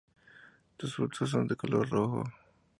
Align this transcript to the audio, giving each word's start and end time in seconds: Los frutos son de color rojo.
Los 0.79 0.95
frutos 0.95 1.29
son 1.29 1.45
de 1.47 1.55
color 1.55 1.87
rojo. 1.87 2.23